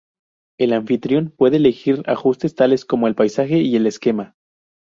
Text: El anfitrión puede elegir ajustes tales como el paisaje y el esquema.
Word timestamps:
El 0.59 0.73
anfitrión 0.73 1.29
puede 1.29 1.57
elegir 1.57 2.01
ajustes 2.07 2.55
tales 2.55 2.85
como 2.85 3.05
el 3.07 3.13
paisaje 3.13 3.59
y 3.59 3.75
el 3.75 3.85
esquema. 3.85 4.35